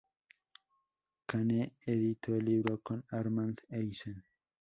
Kane 1.27 1.75
editó 1.85 2.33
el 2.33 2.45
libro 2.45 2.79
con 2.81 3.05
Armand 3.11 3.59
Eisen. 3.69 4.23